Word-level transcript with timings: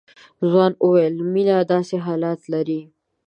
ځوان 0.49 0.71
وويل 0.83 1.15
مينه 1.33 1.55
داسې 1.71 1.95
حالات 2.05 2.39
لري. 2.53 2.81